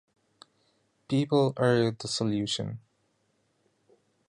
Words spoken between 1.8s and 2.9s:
the solution.